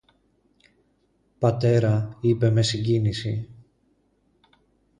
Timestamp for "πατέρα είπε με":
1.39-2.61